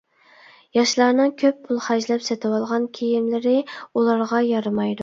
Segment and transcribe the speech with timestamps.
[0.77, 4.99] ياشلارنىڭ كۆپ پۇل خەجلەپ سېتىۋالغان كىيىملىرى ئۇلارغا يارىمايدۇ.